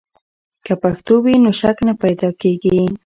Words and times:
که 0.65 0.73
پښتو 0.83 1.13
وي، 1.23 1.35
نو 1.43 1.51
شک 1.61 1.77
نه 1.87 1.93
پیدا 2.03 2.29
کیږي. 2.41 2.79